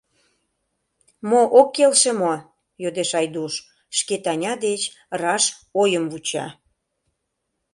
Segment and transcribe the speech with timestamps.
[1.29, 1.41] —Мо...
[1.59, 2.33] ок келше мо?—
[2.83, 3.53] йодеш Айдуш,
[3.97, 4.81] шке Таня деч
[5.21, 5.43] раш
[5.81, 6.47] ойым вуча.